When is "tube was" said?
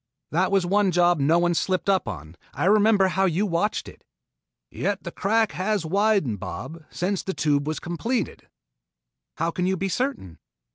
7.35-7.79